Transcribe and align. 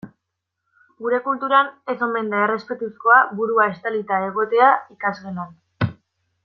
Gure 1.07 1.19
kulturan 1.27 1.69
ez 1.93 1.97
omen 2.07 2.33
da 2.33 2.39
errespetuzkoa 2.47 3.21
burua 3.41 3.71
estalita 3.75 4.21
egotea 4.31 4.75
ikasgelan. 4.97 5.97